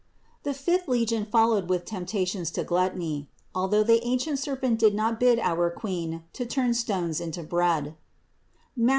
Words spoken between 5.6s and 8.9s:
Queen to turn stones into bread (Matth.